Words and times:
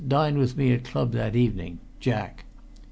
Dine 0.07 0.39
with 0.39 0.57
me 0.57 0.73
at 0.73 0.83
club 0.83 1.11
that 1.11 1.33
evening_ 1.35 1.77
Jack." 1.99 2.45